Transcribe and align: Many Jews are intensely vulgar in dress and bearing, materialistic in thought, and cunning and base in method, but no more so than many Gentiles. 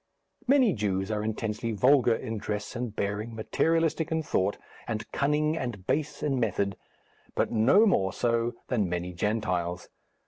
Many 0.47 0.73
Jews 0.73 1.11
are 1.11 1.23
intensely 1.23 1.73
vulgar 1.73 2.15
in 2.15 2.39
dress 2.39 2.75
and 2.75 2.95
bearing, 2.95 3.35
materialistic 3.35 4.11
in 4.11 4.23
thought, 4.23 4.57
and 4.87 5.05
cunning 5.11 5.55
and 5.55 5.85
base 5.85 6.23
in 6.23 6.39
method, 6.39 6.75
but 7.35 7.51
no 7.51 7.85
more 7.85 8.11
so 8.11 8.53
than 8.67 8.89
many 8.89 9.13
Gentiles. 9.13 9.89